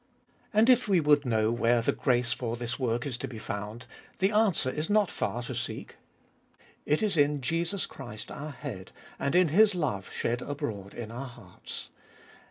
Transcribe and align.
And 0.51 0.67
if 0.67 0.87
we 0.87 0.99
would 0.99 1.27
know 1.27 1.51
where 1.51 1.83
the 1.83 1.91
grace 1.91 2.33
for 2.33 2.55
this 2.57 2.79
work 2.79 3.05
is 3.05 3.17
to 3.17 3.27
be 3.27 3.37
found, 3.37 3.85
the 4.17 4.31
answer 4.31 4.71
is 4.71 4.89
not 4.89 5.11
far 5.11 5.43
to 5.43 5.53
seek. 5.53 5.97
It 6.87 7.03
is 7.03 7.17
in 7.17 7.39
Jesus 7.41 7.85
Christ 7.85 8.31
our 8.31 8.49
Head 8.49 8.91
and 9.19 9.35
in 9.35 9.49
His 9.49 9.75
love 9.75 10.09
shed 10.11 10.41
abroad 10.41 10.95
in 10.95 11.11
our 11.11 11.27
hearts. 11.27 11.91